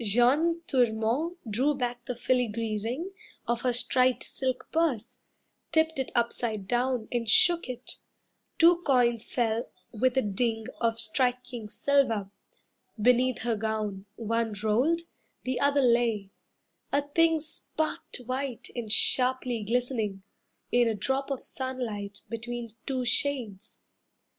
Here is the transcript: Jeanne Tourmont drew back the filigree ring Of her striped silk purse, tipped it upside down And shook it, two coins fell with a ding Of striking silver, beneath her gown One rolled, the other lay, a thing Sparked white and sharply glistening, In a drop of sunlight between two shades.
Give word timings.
Jeanne 0.00 0.62
Tourmont 0.66 1.36
drew 1.46 1.74
back 1.74 2.06
the 2.06 2.14
filigree 2.14 2.78
ring 2.82 3.10
Of 3.46 3.60
her 3.60 3.74
striped 3.74 4.22
silk 4.24 4.66
purse, 4.72 5.18
tipped 5.72 5.98
it 5.98 6.10
upside 6.14 6.66
down 6.66 7.06
And 7.12 7.28
shook 7.28 7.68
it, 7.68 7.98
two 8.58 8.80
coins 8.86 9.26
fell 9.30 9.68
with 9.92 10.16
a 10.16 10.22
ding 10.22 10.68
Of 10.80 10.98
striking 10.98 11.68
silver, 11.68 12.30
beneath 12.98 13.40
her 13.40 13.56
gown 13.56 14.06
One 14.16 14.54
rolled, 14.62 15.02
the 15.42 15.60
other 15.60 15.82
lay, 15.82 16.30
a 16.90 17.06
thing 17.06 17.42
Sparked 17.42 18.16
white 18.24 18.70
and 18.74 18.90
sharply 18.90 19.64
glistening, 19.64 20.22
In 20.72 20.88
a 20.88 20.94
drop 20.94 21.30
of 21.30 21.44
sunlight 21.44 22.22
between 22.30 22.74
two 22.86 23.04
shades. 23.04 23.82